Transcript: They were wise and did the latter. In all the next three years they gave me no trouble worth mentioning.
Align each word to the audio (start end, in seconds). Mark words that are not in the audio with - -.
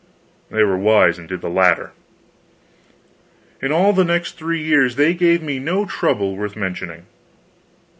They 0.49 0.63
were 0.63 0.79
wise 0.79 1.19
and 1.19 1.29
did 1.29 1.41
the 1.41 1.47
latter. 1.51 1.91
In 3.61 3.71
all 3.71 3.93
the 3.93 4.03
next 4.03 4.31
three 4.31 4.59
years 4.63 4.95
they 4.95 5.13
gave 5.13 5.43
me 5.43 5.59
no 5.59 5.85
trouble 5.85 6.35
worth 6.37 6.55
mentioning. 6.55 7.05